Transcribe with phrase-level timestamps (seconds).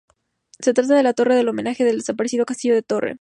[0.59, 3.09] Se trata de la torre del homenaje del desaparecido castillo de Torrent.